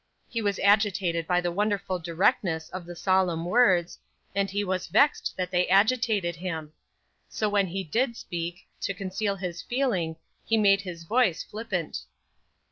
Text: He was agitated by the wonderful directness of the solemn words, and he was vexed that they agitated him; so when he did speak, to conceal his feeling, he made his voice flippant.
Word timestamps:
He 0.27 0.41
was 0.41 0.57
agitated 0.63 1.27
by 1.27 1.41
the 1.41 1.51
wonderful 1.51 1.99
directness 1.99 2.69
of 2.69 2.87
the 2.87 2.95
solemn 2.95 3.45
words, 3.45 3.99
and 4.33 4.49
he 4.49 4.63
was 4.63 4.87
vexed 4.87 5.35
that 5.37 5.51
they 5.51 5.67
agitated 5.67 6.37
him; 6.37 6.73
so 7.29 7.47
when 7.47 7.67
he 7.67 7.83
did 7.83 8.17
speak, 8.17 8.65
to 8.81 8.95
conceal 8.95 9.35
his 9.35 9.61
feeling, 9.61 10.15
he 10.43 10.57
made 10.57 10.81
his 10.81 11.03
voice 11.03 11.43
flippant. 11.43 11.99